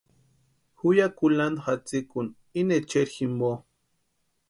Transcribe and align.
Ju 0.83 0.87
ya 0.99 1.07
kulantu 1.19 1.61
jatsikuni 1.67 2.35
íni 2.65 2.73
echeri 2.83 3.13
jimpo. 3.19 3.51